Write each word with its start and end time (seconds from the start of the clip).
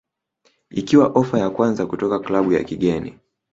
ikiwa 0.69 1.07
ofa 1.07 1.39
ya 1.39 1.49
kwanza 1.49 1.85
kutoka 1.85 2.19
klabu 2.19 2.51
ya 2.53 2.63
kigeni 2.63 3.19